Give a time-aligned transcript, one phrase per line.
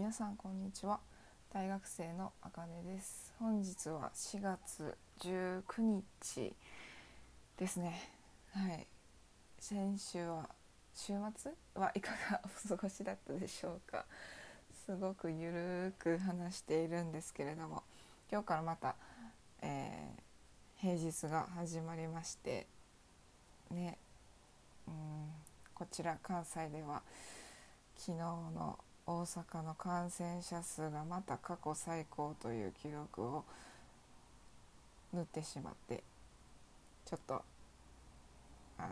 [0.00, 0.98] 皆さんこんにちは。
[1.52, 3.34] 大学生のあかねです。
[3.38, 6.54] 本日は4月19日
[7.58, 8.08] ですね。
[8.54, 8.86] はい。
[9.58, 10.48] 先週は
[10.94, 14.06] 週末はいかがお過ごしだったでしょうか。
[14.86, 17.82] すごくゆるく話しているんですけれども
[18.32, 18.96] 今日からまた、
[19.60, 22.66] えー、平日が始まりまして
[23.70, 23.98] ね
[24.88, 24.94] うん
[25.74, 27.02] こちら関西では
[27.98, 28.78] 昨日の
[29.10, 33.44] 大阪の感染者数がまた過去最高という記録を
[35.12, 36.04] 塗ってしまって
[37.04, 37.42] ちょっと
[38.78, 38.88] あ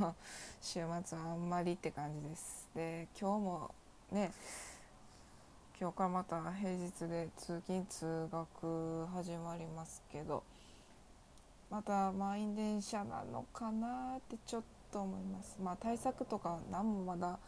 [0.00, 0.14] の
[0.62, 2.70] 週末はあんまりって感じです。
[2.74, 3.74] で今日も
[4.10, 4.32] ね
[5.78, 10.42] 今日からまた平日で通勤通学始まりますけど
[11.68, 15.58] また満員電車なのかなってちょっと思います。
[15.60, 17.38] まあ対策とか何もまだ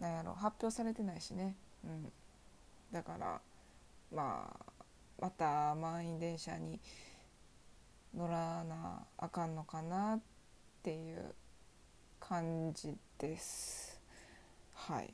[0.00, 2.12] なんやろ発表されてないしね、うん、
[2.92, 3.40] だから
[4.12, 4.72] まあ
[5.20, 6.78] また満員電車に
[8.14, 10.20] 乗らなあかんのかなっ
[10.82, 11.34] ていう
[12.20, 14.00] 感じです。
[14.74, 15.12] はい。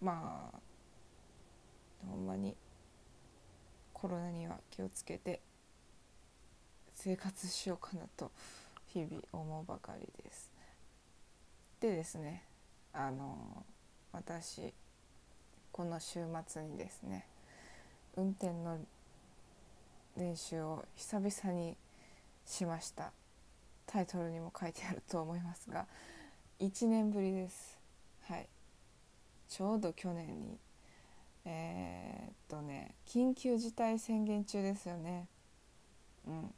[0.00, 0.58] まあ
[2.08, 2.56] ほんまに
[3.92, 5.40] コロナには気をつけて
[6.94, 8.30] 生活しようかなと
[8.86, 10.50] 日々思うばかりです。
[11.80, 12.44] でですね
[12.92, 13.64] あの
[14.12, 14.72] 私
[15.72, 17.26] この週末にですね
[18.16, 18.78] 運転の
[20.16, 21.76] 練習を久々に
[22.44, 23.12] しました。
[23.86, 25.86] タイトルにも書いてあると思いますが
[26.60, 27.78] 1年ぶりです。
[28.28, 28.48] はい。
[29.48, 30.58] ちょうど去年に
[31.44, 35.28] えー、っとね緊急事態宣言中ですよね。
[36.26, 36.54] うん。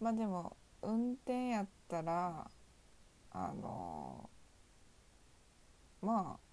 [0.00, 2.50] まあでも運転やったら
[3.32, 4.28] あの
[6.02, 6.43] まあ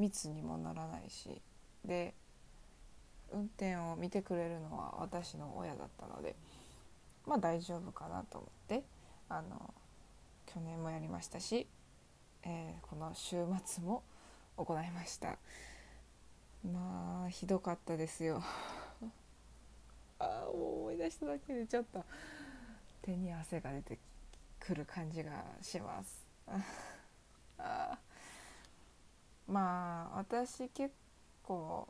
[0.00, 1.40] 密にもならないし
[1.84, 2.14] で
[3.32, 6.34] 運転を見てくれるのは私の親だったので
[7.26, 8.82] まあ大丈夫かなと思って
[9.28, 9.72] あの
[10.46, 11.68] 去年もやりましたし、
[12.42, 14.02] えー、この週末も
[14.56, 15.38] 行いました。
[16.64, 18.42] まあひどかったですよ。
[20.18, 22.04] ああ思い出しただけでちょっと
[23.02, 23.98] 手に汗が出て
[24.58, 26.26] くる感じがします。
[27.58, 27.98] あ
[29.50, 30.94] まあ私結
[31.42, 31.88] 構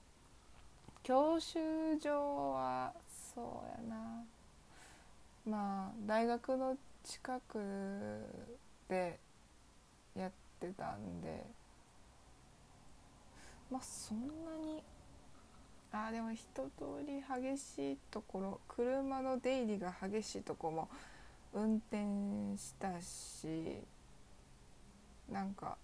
[1.03, 1.59] 教習
[2.00, 2.93] 所は
[3.34, 4.25] そうやな。
[5.47, 7.59] まあ大学の近く
[8.88, 9.19] で
[10.16, 11.44] やってたんで。
[13.70, 14.82] まあそんなに
[15.93, 16.70] あでも一通
[17.06, 20.88] り激しいところ車の出入りが激しいとこも
[21.53, 21.97] 運転
[22.56, 23.78] したし
[25.31, 25.76] なんか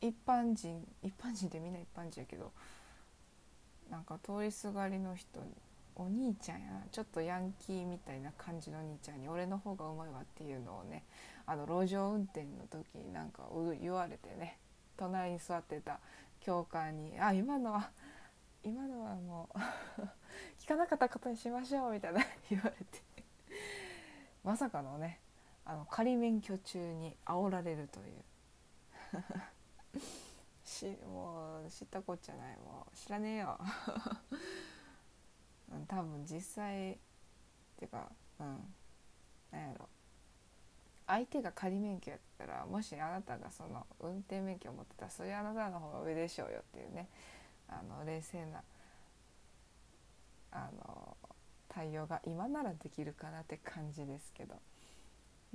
[0.00, 2.52] 一般人一般人ってみんな一般人やけど
[3.90, 5.46] なんか通りすがりの人に
[5.94, 11.04] お兄ちゃんやなちょっとヤンキーみたいな感じの兄ちゃんに俺の方がうまいわっていうのをね
[11.46, 13.44] あの路上運転の時になんか
[13.80, 14.58] 言われてね
[14.96, 16.00] 隣に座ってた
[16.40, 17.90] 教官に「あ今のは
[18.62, 19.58] 今のはもう
[20.60, 22.20] 聞かなかったことにしましょう」みたいな
[22.50, 23.06] 言われて。
[24.46, 25.18] まさかのね
[25.64, 29.22] あの仮免許中に煽られるという。
[30.64, 33.58] しもう知ったこっちゃないもう知らねえよ。
[35.88, 36.96] 多分実際っ
[37.76, 38.74] ていうかうん
[39.50, 39.88] 何やろ。
[41.06, 47.08] 相手が仮免許やったらもしあなたがその運転免許を持ってたらそれあなたの方が上でしょうよっていうね。
[47.68, 48.62] あの冷静な
[50.52, 51.16] あの
[51.68, 54.60] 対応が今ならできるかなって感じですけど。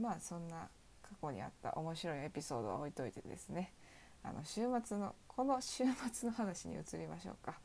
[0.01, 0.69] まあそんな
[1.01, 3.71] 過去にあった面白いエピソードは置いといてですね。
[4.23, 7.59] あの週末のこの週末の話に移りましょうか。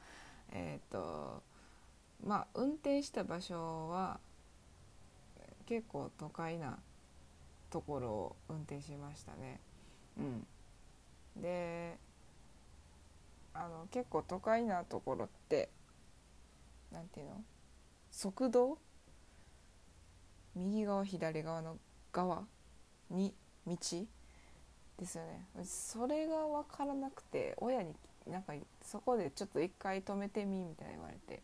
[0.50, 1.42] えっ、ー、と
[2.24, 4.20] まあ運転した場所は
[5.66, 6.78] 結構都会な
[7.70, 9.60] ところを運転しましたね。
[10.16, 10.46] うん、
[11.42, 11.98] で
[13.52, 15.68] あの結構都会なところって
[16.92, 17.44] 何て言うの？
[18.10, 18.78] 側道？
[20.54, 21.76] 右側左側の
[22.12, 22.44] 側
[23.10, 23.34] に
[23.66, 23.76] 道？
[24.98, 25.47] ですよね。
[25.65, 27.95] それが分からなくて親に
[28.27, 31.43] なんかそこでちょっと一回止めてみみたいな言われて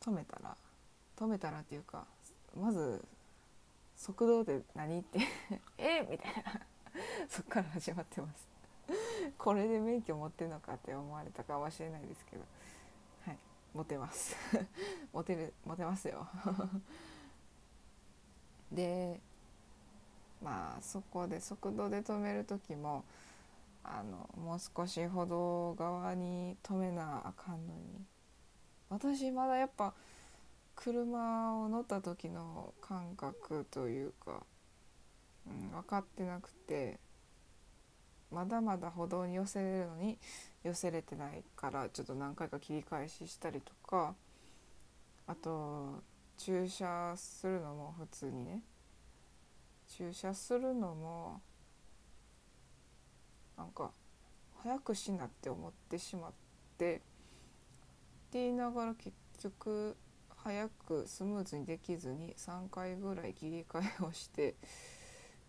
[0.00, 0.56] 止めたら
[1.16, 2.04] 止めたらっていうか
[2.58, 3.02] まず
[3.96, 5.20] 速度で何って
[5.78, 6.60] えみたいな。
[7.28, 8.46] そっから始まってます。
[9.36, 12.42] これで免許持ってるのかって思われたかもしれないですけど。
[13.26, 13.38] はい。
[13.74, 14.36] 持てます。
[15.12, 16.26] 持てる持てますよ。
[18.72, 19.20] で
[20.42, 23.04] まあそこで速度で止める時も
[23.82, 28.04] あのもう少し歩道側に止めなあかんのに。
[28.88, 29.94] 私まだやっぱ
[30.76, 34.42] 車を乗った時の感覚というか、
[35.46, 37.00] うん、分かってなくて
[38.30, 40.18] まだまだ歩道に寄せれるのに
[40.62, 44.14] 寄せれてないからちょっと何回か切り返ししたりとか
[45.26, 46.02] あと
[46.36, 48.62] 駐車するのも普通にね
[49.88, 51.40] 駐車するのも
[53.56, 53.90] なんか
[54.62, 56.32] 早くしなって思ってしまっ
[56.76, 57.02] てって
[58.32, 59.12] 言いながら結
[59.42, 59.96] 局
[60.36, 64.54] 早くスムーズにできずに3回ぐらい切り替えをして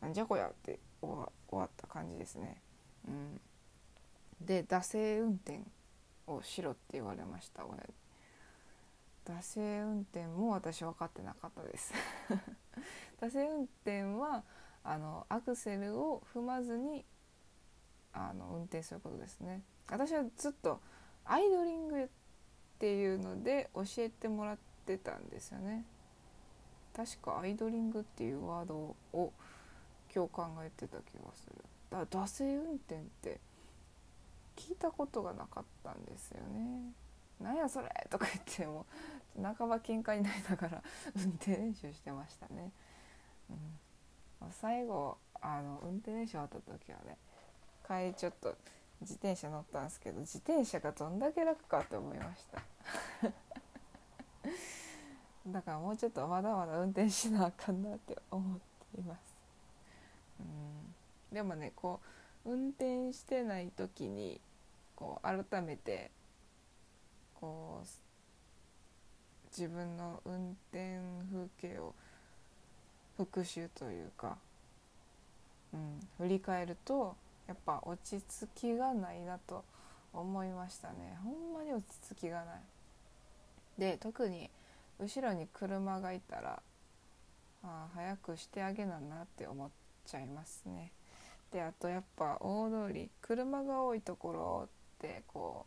[0.01, 2.62] なんじゃこやって終わった感じですね。
[3.07, 3.40] うん、
[4.42, 5.62] で惰性運転
[6.28, 7.81] をしろって言われました親に。
[9.28, 11.94] 惰性運転も私分かってなかったです。
[13.20, 14.44] 惰性運転は
[14.84, 17.06] あのアクセルを踏まずに
[18.14, 19.64] あの運転することですね。
[19.90, 20.80] 私はずっと
[21.26, 22.08] アイドリングっ
[22.80, 25.86] ていうので教えてもらってたんですよね。
[26.96, 29.34] 確かアイドリングっていうワードを
[30.16, 31.56] 今日考えてた気がする。
[31.90, 33.42] だから惰性運転って
[34.56, 36.94] 聞いたことがなかったんですよね。
[37.42, 38.86] なんやそれとか言っても
[39.42, 40.84] 半ば喧嘩になりながら
[41.16, 42.72] 運転練習してましたね、
[44.42, 47.18] うん、最後あの運転練習終わった時はね
[47.88, 48.56] 帰りちょっと
[49.01, 52.62] 自転車乗ったんですけど自転車がどんだけ楽かって思いました。
[55.48, 58.60] だからもうちょっとまだまだ運転しなあかんなって思っ
[58.94, 59.36] ています。
[60.40, 60.95] うん。
[61.31, 62.01] でもねこ
[62.45, 64.42] う運転してない時に
[64.95, 66.12] こう改めて
[67.39, 67.88] こう
[69.50, 71.00] 自分の運転
[71.31, 71.94] 風景を
[73.18, 74.38] 復習というか、
[75.74, 77.16] うん、振り返ると
[77.48, 79.63] やっぱ落ち着きがないなと
[80.13, 81.18] 思いましたね。
[81.24, 82.62] ほんまに落ち着きがない。
[83.78, 84.50] で特に
[85.00, 86.62] 後ろに車がいたら
[87.63, 89.69] あ早くしてあげななって思っ
[90.06, 90.92] ちゃいますね。
[91.51, 94.69] であとやっぱ大通り車が多いところっ
[95.00, 95.66] てこ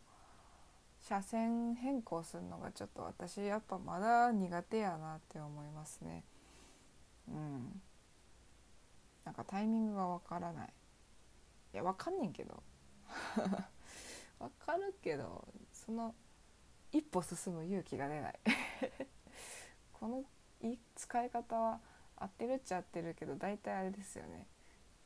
[1.11, 6.23] 車線変更するのがちょっと私やっぱまだ苦手やなって思いますね。
[7.27, 7.81] うん。
[9.25, 10.69] なんかタイミングがわからない。
[11.73, 12.63] いやわかんねんけど。
[14.39, 16.15] わかるけどその
[16.93, 18.39] 一歩進む勇気が出ない。
[19.91, 20.23] この
[20.95, 21.81] 使い方は
[22.15, 24.47] 合ってるっちゃ合ってるけど大体あれですよね。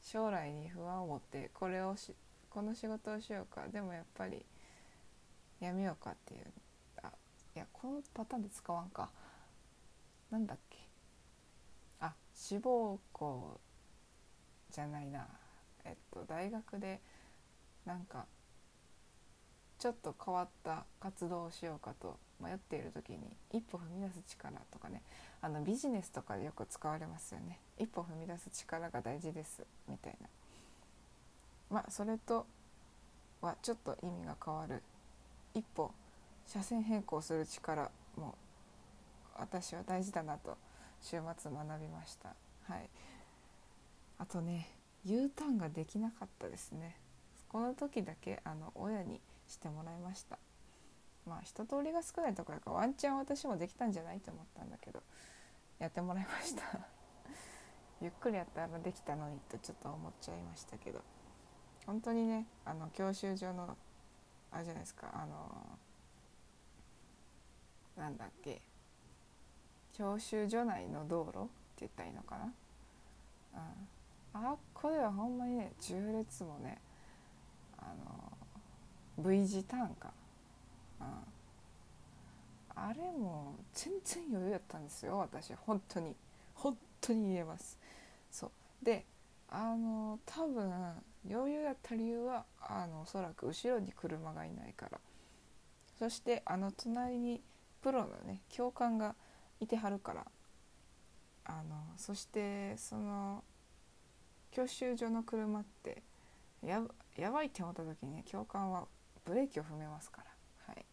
[0.04, 2.16] 将来に不安を持ってこれをし
[2.52, 3.68] この仕事をしようか。
[3.70, 4.46] でもやっぱり
[5.60, 6.42] やめようかっていう。
[7.04, 7.12] あ
[7.56, 9.10] いやこのパターンで使わんか。
[10.32, 10.78] なんだっけ。
[12.00, 13.60] あ志望校
[14.72, 15.28] じゃないな。
[15.86, 17.00] えっと、大学で
[17.86, 18.26] なんか
[19.78, 23.20] ちょっと変わった活動をしようかと迷っている時に
[23.52, 25.02] 一歩踏み出す力とかね。
[25.42, 27.60] あのビジネスとかでよく使われますよね。
[27.78, 29.62] 一歩踏み出す力が大事です。
[29.88, 30.28] みたいな。
[31.70, 32.46] まあそれと
[33.42, 34.82] はちょっと意味が変わる。
[35.56, 35.92] 一歩
[36.46, 38.36] 車線変更する力も
[39.38, 40.58] 私は大事だなと
[41.02, 42.36] 週末学びました。
[42.68, 42.90] はい。
[44.18, 44.70] あとね
[45.06, 46.98] U ターンができなかったですね。
[47.48, 50.38] この時だけあの親にしてもらいました。
[51.26, 55.02] まあ一通りが少ないところからワンチャン私もできたんじゃないと思ったんだけど
[55.80, 56.64] やってもらいました。
[58.02, 61.02] ゆっくりやったらできたのにとちょっと思っちゃいましたけど。
[61.86, 63.78] 本当にねあの教習所の
[64.56, 65.08] あれじゃないですか。
[65.14, 65.78] あの
[67.98, 68.62] なんだっけ。
[69.94, 71.50] 教習所内の道路って
[71.82, 72.54] 言ったらいいのかな、
[74.34, 74.48] うん。
[74.52, 76.78] あこれはほんまにね重列もね
[77.78, 77.94] あ
[79.18, 80.12] の V 字ターンか、
[81.00, 81.08] うん、
[82.76, 85.54] あれも全然余裕やったんですよ私。
[85.54, 86.16] 本当に。
[86.54, 87.78] 本当に言えます。
[88.32, 88.52] そう。
[88.86, 89.06] で
[89.50, 90.72] あの多分
[91.30, 95.00] 余裕やった理由はあのおそらく後ろに車がいないから。
[95.98, 97.42] そしてあの隣に
[97.82, 99.16] プロのね教官が
[99.60, 100.26] いてはるから。
[101.46, 103.44] あのそしてその
[104.52, 106.02] 教習所の車って
[106.64, 106.82] や
[107.18, 108.88] やばいって思った時にね教官は
[109.24, 110.86] ブレーキを踏めますから、はい、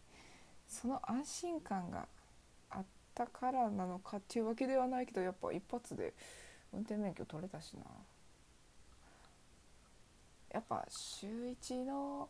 [0.69, 2.07] その安心感が
[2.71, 2.85] あっ
[3.15, 6.13] たからなのかっていうわけではないけどやっぱ一発で
[6.73, 7.83] 運転免許取れたしな。
[10.63, 12.29] っぱ週1の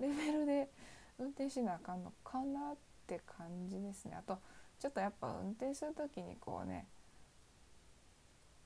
[0.00, 0.70] レベルで
[1.18, 2.76] 運転しなあかんのかなっ
[3.06, 4.16] て感じですね。
[4.18, 4.38] あと
[4.78, 6.86] ちょっとやっぱ運転する時にこうね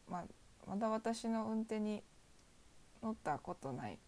[0.09, 0.25] まあ
[0.67, 2.03] まだ私の運転に
[3.03, 3.99] 乗ったことない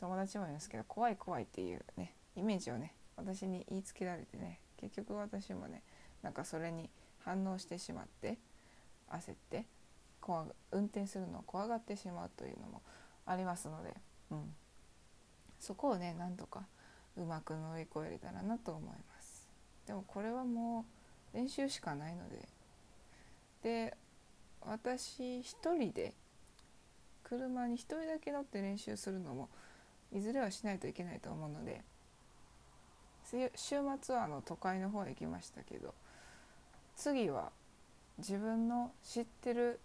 [0.00, 5.82] 友達も言うんですけど怖い怖いっていうねイメージをね私に言いつけられてね結局私もね
[6.22, 6.90] なんかそれに
[7.24, 8.38] 反応してしまって
[9.10, 9.66] 焦って
[10.20, 12.82] 怖運転するのを怖がってしまうというのも
[13.24, 13.94] ありますので、
[14.30, 14.54] うん、
[15.58, 16.66] そこをねなんとか
[17.16, 19.48] うまく乗り越えれたらなと思います。
[19.86, 20.84] でもこれはも
[21.32, 22.48] う練習しかないので。
[23.62, 23.96] で
[24.60, 26.14] 私一人で
[27.24, 29.48] 車に一人だけ乗って練習するのも
[30.12, 31.82] いずれはしないといけないと思うので。
[33.56, 35.94] 週末はあの都会の方へ行きましたけど。
[36.96, 37.52] 次は
[38.18, 39.78] 自分の知ってる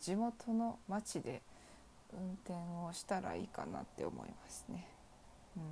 [0.00, 1.42] 地元の町で
[2.16, 4.86] 運転をしたらいいかなって思いますね。
[5.56, 5.62] うん、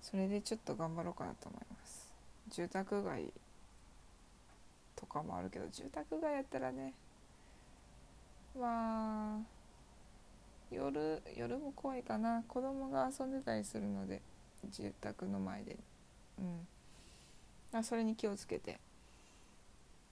[0.00, 2.12] それでちょっと頑張ろうかなと思います。
[2.48, 3.32] 住宅街
[4.96, 6.92] とかもあるけど住宅街やったらね
[8.58, 9.38] まあ
[10.70, 12.42] 夜夜も怖いかな。
[12.46, 14.20] 子供が遊んでたりするので
[14.70, 15.76] 住宅の前で。
[16.38, 16.66] うん。
[17.72, 18.80] あそれに気をつけて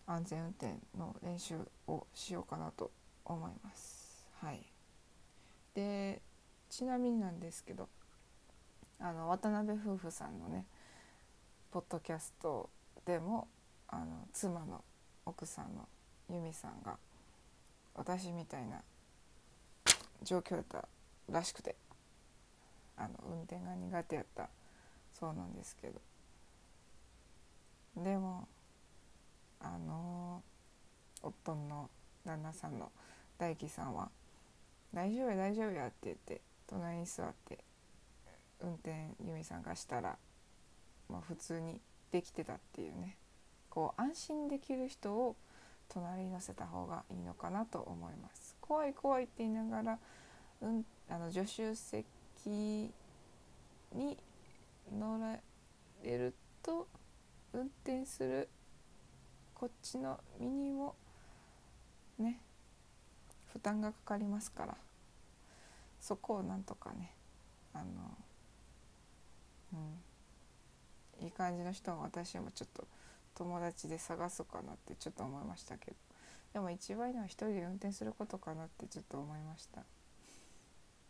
[0.07, 1.57] 安全運転の練習
[1.87, 2.91] をしようかなと
[3.25, 4.27] 思います。
[4.41, 4.63] はい。
[5.79, 6.21] で
[6.69, 7.89] ちなみになんですけど
[8.99, 10.65] あの渡辺夫婦さんのね
[11.71, 12.69] ポッドキャスト
[13.07, 13.47] でも
[13.87, 14.83] あの妻の
[15.25, 15.87] 奥さんの
[16.29, 16.97] 由美さんが
[17.95, 18.83] 私みたいな
[20.25, 20.89] 状況だった
[21.31, 21.77] らしくて
[22.97, 24.49] あの運転が苦手やった
[25.17, 26.01] そうなんですけど。
[27.97, 28.47] でも
[29.61, 30.43] あの
[31.23, 31.91] 夫の
[32.25, 32.93] 旦那さんの
[33.39, 34.11] 大樹さんは
[34.93, 37.59] 「大丈夫大丈夫や」って言って隣に座って
[38.61, 40.19] 運転由美さんがしたら、
[41.09, 41.81] まあ、普通に
[42.11, 43.17] できてたっていうね
[43.71, 45.37] こう安心できる人を
[45.89, 48.57] 隣に乗せた方がいいのかなと思います。
[48.61, 49.99] 怖い怖いって言いながら、
[50.61, 52.91] うん、あの助手席
[53.95, 54.19] に
[54.93, 55.39] 乗ら
[56.03, 56.87] れると
[57.53, 58.49] 運転する
[59.55, 60.95] こっちの身にも
[62.19, 62.41] ね
[63.53, 64.77] 負担がかかりますから。
[66.01, 67.13] そこをなんとかね
[67.75, 67.85] あの
[69.73, 71.25] うん。
[71.25, 72.87] いい感じの人を私もちょっと
[73.35, 75.97] 友達で探そうかなってちょっと思いましたけど。
[76.53, 79.83] でも一番いいのは一人で運転することかなってちょっと思いました。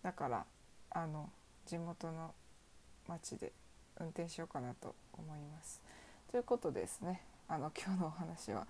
[0.02, 0.46] だから
[0.90, 1.30] あの
[1.66, 2.34] 地元の
[3.06, 3.52] 町で
[4.00, 5.80] 運転しようかなと思います。
[6.30, 7.22] ということですね。
[7.48, 8.66] あの今日のお話は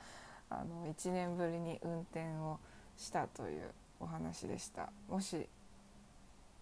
[0.50, 2.58] あの1年ぶりに運転を
[2.98, 4.90] したというお話でした。
[5.08, 5.48] もし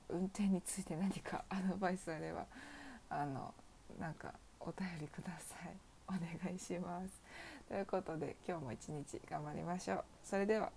[0.09, 2.47] 運転について何かアドバイスあれば
[3.11, 3.53] あの
[3.99, 5.73] なんかお便りください。
[6.09, 7.23] お願いします。
[7.69, 10.05] ということで今日も一日頑張りましょう。
[10.23, 10.71] それでは。